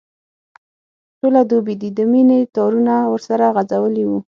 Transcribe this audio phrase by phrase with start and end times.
[1.19, 4.19] ټوله دوبي دي د مینې تارونه ورسره غځولي وو.